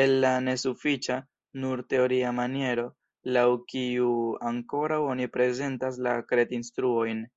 [0.00, 1.16] El la nesufiĉa,
[1.62, 2.84] nur teoria maniero,
[3.38, 4.12] laŭ kiu
[4.52, 7.28] ankoraŭ oni prezentas la kred-instruojn!